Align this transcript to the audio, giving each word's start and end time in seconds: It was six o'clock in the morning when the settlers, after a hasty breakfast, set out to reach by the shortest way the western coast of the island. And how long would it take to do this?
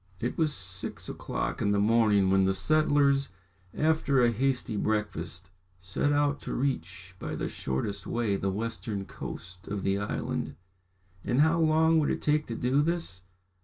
It 0.19 0.35
was 0.35 0.51
six 0.51 1.07
o'clock 1.09 1.61
in 1.61 1.73
the 1.73 1.79
morning 1.79 2.31
when 2.31 2.43
the 2.43 2.55
settlers, 2.55 3.29
after 3.71 4.19
a 4.23 4.31
hasty 4.31 4.75
breakfast, 4.75 5.51
set 5.79 6.11
out 6.11 6.41
to 6.41 6.55
reach 6.55 7.15
by 7.19 7.35
the 7.35 7.47
shortest 7.47 8.07
way 8.07 8.35
the 8.35 8.49
western 8.49 9.05
coast 9.05 9.67
of 9.67 9.83
the 9.83 9.99
island. 9.99 10.55
And 11.23 11.41
how 11.41 11.59
long 11.59 11.99
would 11.99 12.09
it 12.09 12.23
take 12.23 12.47
to 12.47 12.55
do 12.55 12.81
this? 12.81 13.21